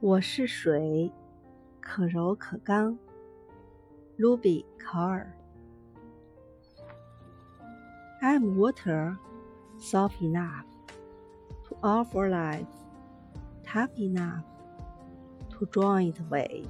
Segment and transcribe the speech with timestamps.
[0.00, 1.12] 我是水，
[1.80, 2.96] 可柔可刚。
[4.16, 5.36] 卢比·考尔。
[8.22, 9.16] I'm water,
[9.76, 10.66] soft enough
[11.64, 12.64] to offer life,
[13.64, 14.44] tough enough
[15.50, 16.64] to join it away.